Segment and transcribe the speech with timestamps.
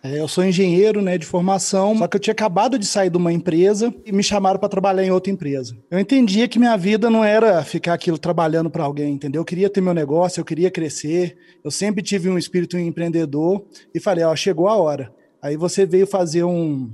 [0.00, 3.16] É, eu sou engenheiro né, de formação, só que eu tinha acabado de sair de
[3.16, 5.76] uma empresa e me chamaram para trabalhar em outra empresa.
[5.90, 9.40] Eu entendia que minha vida não era ficar aquilo trabalhando para alguém, entendeu?
[9.40, 11.36] Eu queria ter meu negócio, eu queria crescer.
[11.64, 15.12] Eu sempre tive um espírito empreendedor e falei: ó, chegou a hora.
[15.42, 16.90] Aí você veio fazer um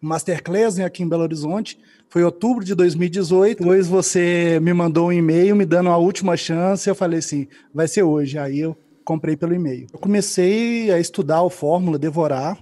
[0.00, 1.76] masterclass né, aqui em Belo Horizonte.
[2.08, 3.58] Foi outubro de 2018.
[3.58, 6.88] Depois você me mandou um e-mail me dando a última chance.
[6.88, 8.38] Eu falei assim: vai ser hoje.
[8.38, 9.86] Aí eu comprei pelo e-mail.
[9.92, 12.58] Eu comecei a estudar o Fórmula, devorar,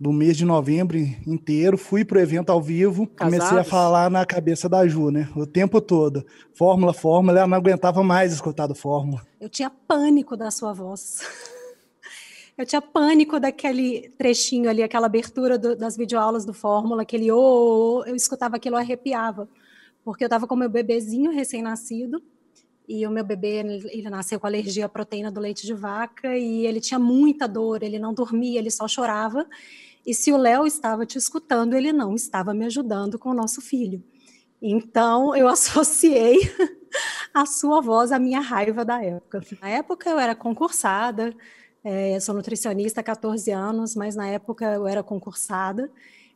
[0.00, 3.38] do mês de novembro inteiro, fui pro evento ao vivo, Casados?
[3.38, 5.28] comecei a falar na cabeça da Ju, né?
[5.36, 6.24] O tempo todo.
[6.54, 9.20] Fórmula, Fórmula, ela não aguentava mais escutar do Fórmula.
[9.38, 11.20] Eu tinha pânico da sua voz.
[12.58, 17.38] Eu tinha pânico daquele trechinho ali, aquela abertura do, das videoaulas do Fórmula, aquele ô,
[17.38, 19.48] oh, oh, eu escutava aquilo, eu arrepiava.
[20.04, 22.22] Porque eu estava com meu bebezinho recém-nascido,
[22.90, 26.66] e o meu bebê ele nasceu com alergia à proteína do leite de vaca e
[26.66, 29.46] ele tinha muita dor, ele não dormia, ele só chorava.
[30.04, 33.60] E se o Léo estava te escutando, ele não estava me ajudando com o nosso
[33.60, 34.02] filho.
[34.60, 36.40] Então eu associei
[37.32, 39.40] a sua voz à minha raiva da época.
[39.62, 41.32] Na época eu era concursada,
[41.84, 45.88] é, sou nutricionista há 14 anos, mas na época eu era concursada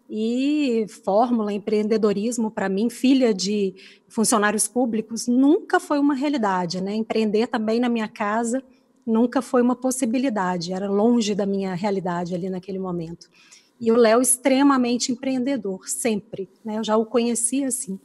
[0.09, 3.75] e fórmula, empreendedorismo, para mim, filha de
[4.09, 6.83] funcionários públicos, nunca foi uma realidade.
[6.83, 6.95] Né?
[6.95, 8.63] Empreender também na minha casa
[9.07, 13.29] nunca foi uma possibilidade, era longe da minha realidade ali naquele momento.
[13.81, 16.49] E o Léo, extremamente empreendedor, sempre.
[16.65, 16.79] Né?
[16.79, 17.99] Eu já o conhecia assim.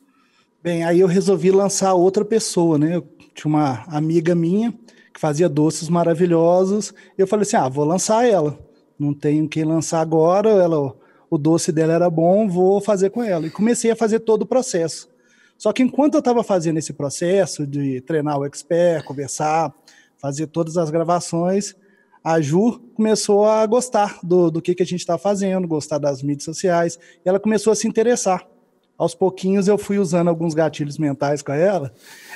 [0.61, 2.97] Bem, aí eu resolvi lançar outra pessoa, né?
[2.97, 4.73] Eu tinha uma amiga minha
[5.13, 6.93] que fazia doces maravilhosos.
[7.17, 8.59] Eu falei assim: ah, vou lançar ela.
[8.97, 10.49] Não tenho quem lançar agora.
[10.49, 10.93] Ela
[11.29, 13.45] o doce dela era bom, vou fazer com ela.
[13.45, 15.09] E comecei a fazer todo o processo.
[15.57, 19.73] Só que enquanto eu estava fazendo esse processo de treinar o expert, conversar,
[20.17, 21.75] fazer todas as gravações,
[22.23, 26.23] a Ju começou a gostar do, do que, que a gente está fazendo, gostar das
[26.23, 28.47] mídias sociais, e ela começou a se interessar.
[28.97, 31.93] Aos pouquinhos eu fui usando alguns gatilhos mentais com ela,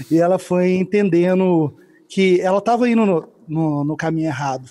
[0.09, 1.73] e ela foi entendendo
[2.07, 4.69] que ela estava indo no, no, no caminho errado.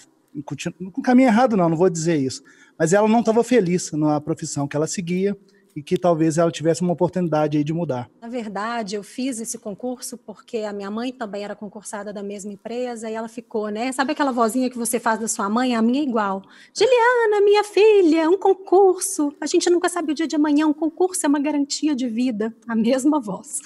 [0.78, 2.42] No caminho errado, não, não vou dizer isso
[2.78, 5.36] mas ela não estava feliz na profissão que ela seguia
[5.74, 8.10] e que talvez ela tivesse uma oportunidade aí de mudar.
[8.20, 12.52] Na verdade, eu fiz esse concurso porque a minha mãe também era concursada da mesma
[12.52, 13.90] empresa e ela ficou, né?
[13.92, 15.74] Sabe aquela vozinha que você faz da sua mãe?
[15.74, 16.42] A minha é igual.
[16.76, 19.32] Juliana, minha filha, um concurso.
[19.40, 22.54] A gente nunca sabe o dia de amanhã, um concurso é uma garantia de vida.
[22.66, 23.60] A mesma voz.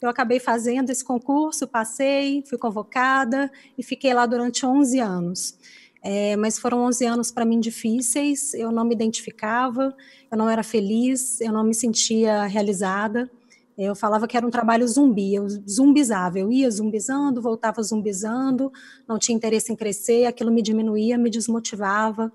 [0.00, 5.58] Eu acabei fazendo esse concurso, passei, fui convocada e fiquei lá durante 11 anos.
[6.02, 9.94] É, mas foram 11 anos para mim difíceis, eu não me identificava,
[10.30, 13.30] eu não era feliz, eu não me sentia realizada.
[13.76, 18.72] Eu falava que era um trabalho zumbi, eu zumbizava, eu ia zumbizando, voltava zumbizando,
[19.06, 22.32] não tinha interesse em crescer, aquilo me diminuía, me desmotivava.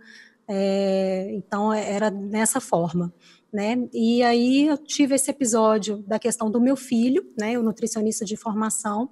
[0.48, 3.14] É, então era nessa forma.
[3.52, 3.88] Né?
[3.94, 7.56] E aí eu tive esse episódio da questão do meu filho, né?
[7.58, 9.10] Nutricionista de formação.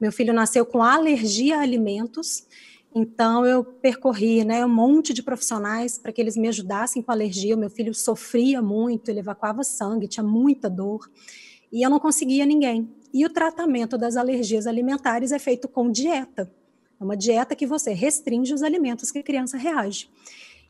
[0.00, 2.44] Meu filho nasceu com alergia a alimentos
[2.94, 7.14] então, eu percorri né, um monte de profissionais para que eles me ajudassem com a
[7.14, 7.56] alergia.
[7.56, 11.10] O meu filho sofria muito, ele evacuava sangue, tinha muita dor,
[11.72, 12.88] e eu não conseguia ninguém.
[13.12, 16.48] E o tratamento das alergias alimentares é feito com dieta.
[17.00, 20.08] É uma dieta que você restringe os alimentos que a criança reage.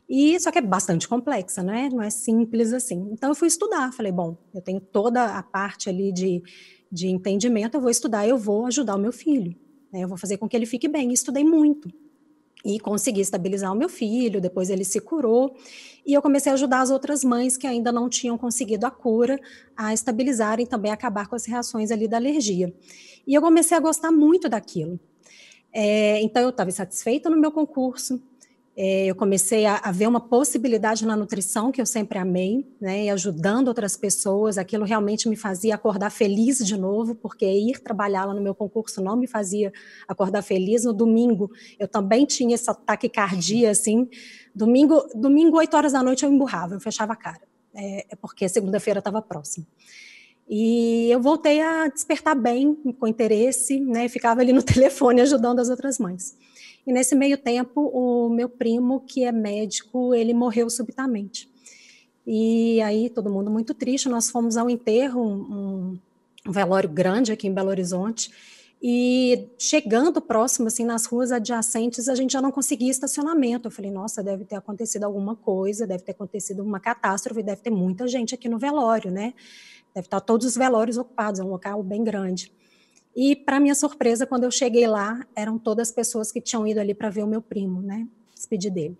[0.09, 1.89] E só que é bastante complexa, né?
[1.91, 3.07] Não é simples assim.
[3.11, 6.41] Então eu fui estudar, falei, bom, eu tenho toda a parte ali de,
[6.91, 9.55] de entendimento, eu vou estudar, eu vou ajudar o meu filho.
[9.93, 10.01] Né?
[10.01, 11.13] Eu vou fazer com que ele fique bem.
[11.13, 11.89] Estudei muito
[12.65, 15.55] e consegui estabilizar o meu filho, depois ele se curou,
[16.05, 19.39] e eu comecei a ajudar as outras mães que ainda não tinham conseguido a cura
[19.77, 22.73] a estabilizarem também, acabar com as reações ali da alergia.
[23.27, 24.99] E eu comecei a gostar muito daquilo.
[25.71, 28.21] É, então eu estava satisfeita no meu concurso,
[28.77, 33.05] é, eu comecei a, a, ver uma possibilidade na nutrição que eu sempre amei, né,
[33.05, 38.25] e ajudando outras pessoas, aquilo realmente me fazia acordar feliz de novo, porque ir trabalhar
[38.25, 39.71] lá no meu concurso não me fazia
[40.07, 40.83] acordar feliz.
[40.83, 41.49] No domingo,
[41.79, 44.09] eu também tinha essa taquicardia, assim,
[44.53, 47.41] domingo, domingo, 8 horas da noite eu emburrava, eu fechava a cara,
[47.73, 49.65] é, é porque segunda-feira estava próxima.
[50.49, 55.69] E eu voltei a despertar bem, com interesse, né, ficava ali no telefone ajudando as
[55.69, 56.35] outras mães.
[56.85, 61.49] E nesse meio tempo, o meu primo, que é médico, ele morreu subitamente.
[62.25, 65.99] E aí, todo mundo muito triste, nós fomos ao enterro, um,
[66.47, 68.31] um velório grande aqui em Belo Horizonte,
[68.87, 73.67] e chegando próximo, assim, nas ruas adjacentes, a gente já não conseguia estacionamento.
[73.67, 77.71] Eu falei, nossa, deve ter acontecido alguma coisa, deve ter acontecido uma catástrofe, deve ter
[77.71, 79.33] muita gente aqui no velório, né?
[79.93, 82.51] Deve estar todos os velórios ocupados, é um local bem grande.
[83.15, 86.79] E, para minha surpresa, quando eu cheguei lá, eram todas as pessoas que tinham ido
[86.79, 88.07] ali para ver o meu primo, né?
[88.33, 88.97] Despedir dele.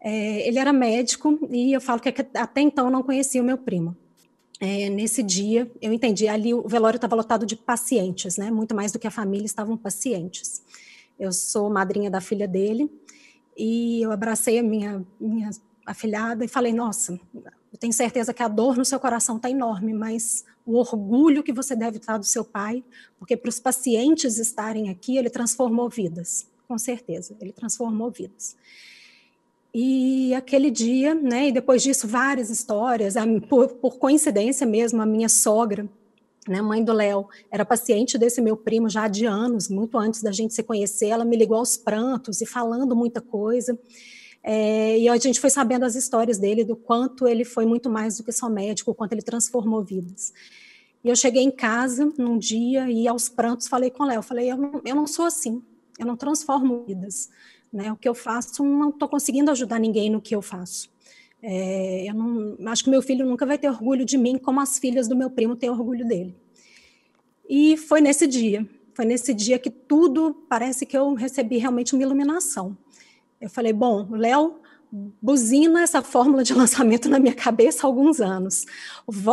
[0.00, 3.96] É, ele era médico e eu falo que até então não conhecia o meu primo.
[4.60, 8.50] É, nesse dia, eu entendi, ali o velório estava lotado de pacientes, né?
[8.50, 10.62] Muito mais do que a família, estavam pacientes.
[11.18, 12.90] Eu sou madrinha da filha dele
[13.56, 15.50] e eu abracei a minha, minha
[15.86, 19.92] afilhada e falei: Nossa, eu tenho certeza que a dor no seu coração está enorme,
[19.92, 22.84] mas o orgulho que você deve estar do seu pai,
[23.18, 28.54] porque para os pacientes estarem aqui, ele transformou vidas, com certeza, ele transformou vidas.
[29.72, 33.14] E aquele dia, né, e depois disso, várias histórias,
[33.48, 35.88] por, por coincidência mesmo, a minha sogra,
[36.46, 40.32] né, mãe do Léo, era paciente desse meu primo já de anos, muito antes da
[40.32, 43.78] gente se conhecer, ela me ligou aos prantos e falando muita coisa.
[44.50, 48.16] É, e a gente foi sabendo as histórias dele, do quanto ele foi muito mais
[48.16, 50.32] do que só médico, o quanto ele transformou vidas.
[51.04, 54.50] E eu cheguei em casa num dia e aos prantos falei com o Léo, falei,
[54.50, 55.62] eu não, eu não sou assim,
[55.98, 57.28] eu não transformo vidas.
[57.70, 57.92] Né?
[57.92, 60.88] O que eu faço, não estou conseguindo ajudar ninguém no que eu faço.
[61.42, 64.78] É, eu não, acho que meu filho nunca vai ter orgulho de mim como as
[64.78, 66.34] filhas do meu primo têm orgulho dele.
[67.46, 72.02] E foi nesse dia, foi nesse dia que tudo parece que eu recebi realmente uma
[72.02, 72.74] iluminação.
[73.40, 78.64] Eu falei, bom, Léo buzina essa fórmula de lançamento na minha cabeça há alguns anos.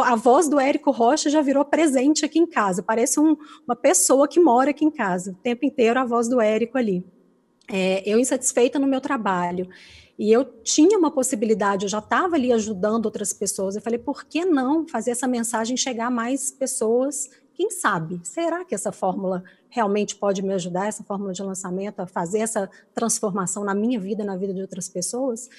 [0.06, 4.28] A voz do Érico Rocha já virou presente aqui em casa, parece um, uma pessoa
[4.28, 7.06] que mora aqui em casa, o tempo inteiro a voz do Érico ali.
[7.72, 9.68] É, eu insatisfeita no meu trabalho,
[10.18, 13.76] e eu tinha uma possibilidade, eu já estava ali ajudando outras pessoas.
[13.76, 17.30] Eu falei, por que não fazer essa mensagem chegar a mais pessoas?
[17.56, 18.20] Quem sabe?
[18.24, 22.70] Será que essa fórmula realmente pode me ajudar, essa fórmula de lançamento, a fazer essa
[22.94, 25.50] transformação na minha vida, na vida de outras pessoas?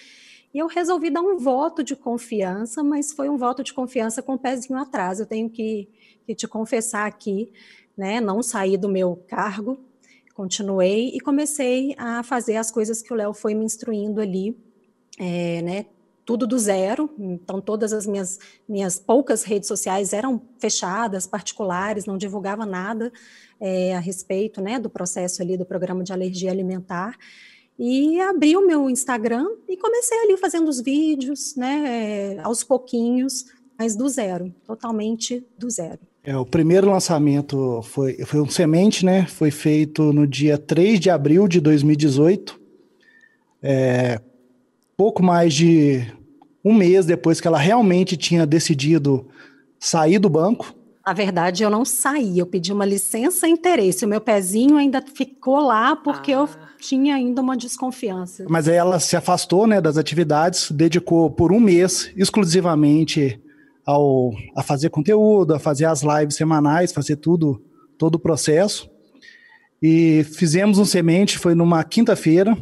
[0.52, 4.32] E eu resolvi dar um voto de confiança, mas foi um voto de confiança com
[4.32, 5.20] o um pezinho atrás.
[5.20, 5.88] Eu tenho que,
[6.26, 7.50] que te confessar aqui,
[7.96, 8.20] né?
[8.20, 9.78] Não saí do meu cargo,
[10.34, 14.54] continuei e comecei a fazer as coisas que o Léo foi me instruindo ali,
[15.19, 15.87] é, né?
[16.26, 18.38] Tudo do zero, então todas as minhas,
[18.69, 23.12] minhas poucas redes sociais eram fechadas, particulares, não divulgava nada
[23.61, 27.17] é, a respeito né, do processo ali do programa de alergia alimentar.
[27.78, 33.44] E abri o meu Instagram e comecei ali fazendo os vídeos, né, é, aos pouquinhos,
[33.79, 36.00] mas do zero, totalmente do zero.
[36.26, 39.26] É, o primeiro lançamento foi, foi um semente, né?
[39.26, 42.61] Foi feito no dia 3 de abril de 2018.
[43.62, 44.20] É,
[44.96, 46.06] pouco mais de
[46.64, 49.28] um mês depois que ela realmente tinha decidido
[49.78, 50.75] sair do banco.
[51.06, 54.04] Na verdade, eu não saí, eu pedi uma licença interesse.
[54.04, 56.38] O meu pezinho ainda ficou lá porque ah.
[56.38, 56.48] eu
[56.81, 58.44] tinha ainda uma desconfiança.
[58.48, 63.40] Mas aí ela se afastou né, das atividades, dedicou por um mês exclusivamente
[63.87, 67.62] ao, a fazer conteúdo, a fazer as lives semanais, fazer tudo,
[67.96, 68.90] todo o processo.
[69.81, 72.56] E fizemos um semente, foi numa quinta-feira.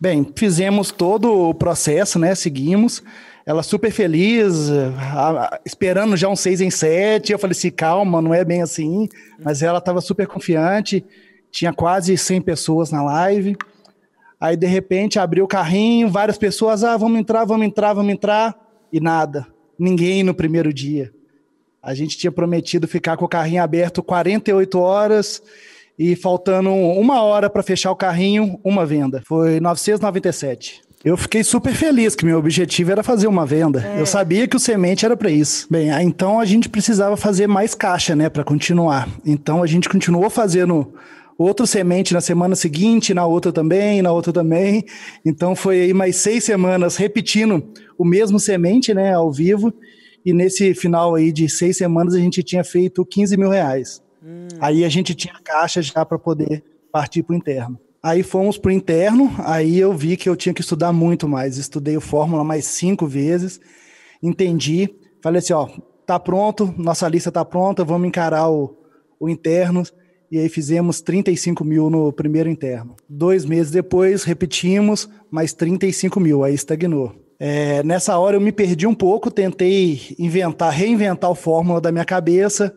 [0.00, 2.34] Bem, fizemos todo o processo, né?
[2.34, 3.02] Seguimos.
[3.44, 7.32] Ela super feliz, a, a, esperando já um seis em sete.
[7.32, 9.08] Eu falei assim, calma, não é bem assim.
[9.44, 11.04] Mas ela estava super confiante.
[11.50, 13.56] Tinha quase 100 pessoas na live.
[14.40, 18.56] Aí, de repente, abriu o carrinho, várias pessoas, ah, vamos entrar, vamos entrar, vamos entrar.
[18.90, 19.46] E nada
[19.80, 21.10] ninguém no primeiro dia.
[21.82, 25.42] A gente tinha prometido ficar com o carrinho aberto 48 horas
[26.00, 29.22] e faltando uma hora para fechar o carrinho, uma venda.
[29.26, 30.80] Foi 997.
[31.04, 33.84] Eu fiquei super feliz que meu objetivo era fazer uma venda.
[33.86, 34.00] É.
[34.00, 35.66] Eu sabia que o semente era para isso.
[35.70, 39.10] Bem, então a gente precisava fazer mais caixa, né, para continuar.
[39.26, 40.90] Então a gente continuou fazendo
[41.36, 44.86] outro semente na semana seguinte, na outra também, na outra também.
[45.22, 47.62] Então foi aí mais seis semanas repetindo
[47.98, 49.70] o mesmo semente, né, ao vivo.
[50.24, 54.00] E nesse final aí de seis semanas a gente tinha feito 15 mil reais.
[54.22, 54.48] Hum.
[54.60, 56.62] Aí a gente tinha caixa já para poder
[56.92, 57.78] partir para o interno.
[58.02, 61.58] Aí fomos para o interno, aí eu vi que eu tinha que estudar muito mais.
[61.58, 63.60] Estudei o Fórmula mais cinco vezes,
[64.22, 64.88] entendi.
[65.22, 65.68] Falei assim, ó,
[66.06, 68.74] tá pronto, nossa lista tá pronta, vamos encarar o,
[69.18, 69.82] o interno
[70.30, 72.96] e aí fizemos 35 mil no primeiro interno.
[73.08, 77.12] Dois meses depois, repetimos, mais 35 mil, aí estagnou.
[77.38, 82.04] É, nessa hora eu me perdi um pouco, tentei inventar, reinventar a fórmula da minha
[82.04, 82.74] cabeça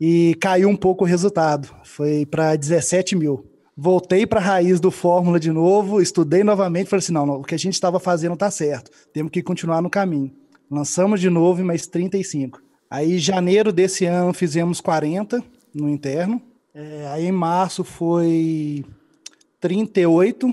[0.00, 1.68] e caiu um pouco o resultado.
[1.84, 3.44] Foi para 17 mil.
[3.76, 7.44] Voltei para a raiz do fórmula de novo, estudei novamente, falei assim, não, não o
[7.44, 10.32] que a gente estava fazendo está certo, temos que continuar no caminho.
[10.70, 12.62] Lançamos de novo mais 35.
[12.88, 15.42] Aí, janeiro desse ano, fizemos 40
[15.74, 16.40] no interno.
[16.74, 18.84] É, aí em março foi
[19.60, 20.52] 38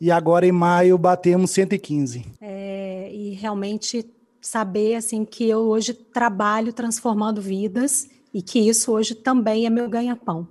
[0.00, 2.24] e agora em maio batemos 115.
[2.40, 4.04] É, e realmente
[4.40, 9.88] saber assim que eu hoje trabalho transformando vidas e que isso hoje também é meu
[9.88, 10.48] ganha-pão.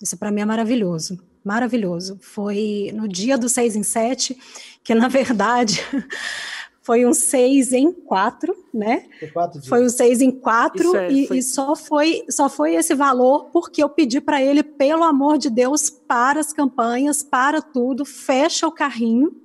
[0.00, 1.18] Isso para mim é maravilhoso.
[1.44, 2.18] maravilhoso.
[2.20, 4.36] Foi no dia do 6 em 7,
[4.82, 5.80] que na verdade
[6.82, 9.06] foi um 6 em 4, né?
[9.18, 11.38] Foi, quatro foi um 6 em 4 é, e, foi...
[11.38, 15.50] e, só, foi, só foi esse valor porque eu pedi para ele, pelo amor de
[15.50, 19.40] Deus, para as campanhas, para tudo, fecha o carrinho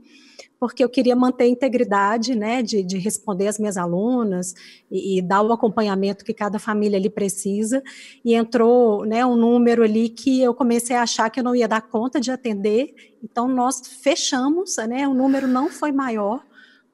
[0.60, 4.54] porque eu queria manter a integridade, né, de, de responder as minhas alunas
[4.90, 7.84] e, e, dar o acompanhamento que cada família ali precisa.
[8.24, 11.68] E entrou, né, um número ali que eu comecei a achar que eu não ia
[11.68, 12.94] dar conta de atender.
[13.24, 16.44] Então nós fechamos, né, o número não foi maior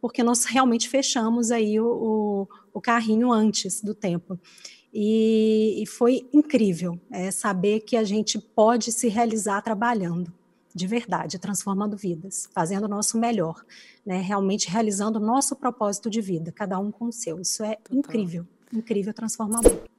[0.02, 4.40] porque nós realmente fechamos aí o, o, o carrinho antes do tempo.
[4.92, 10.34] E, e foi incrível é, saber que a gente pode se realizar trabalhando
[10.74, 13.64] de verdade, transformando vidas, fazendo o nosso melhor,
[14.06, 14.22] né?
[14.22, 17.40] realmente realizando o nosso propósito de vida, cada um com o seu.
[17.40, 17.98] Isso é Total.
[18.00, 19.91] incrível, incrível, transformador.